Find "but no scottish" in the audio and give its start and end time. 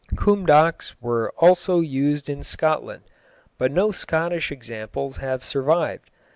3.59-4.51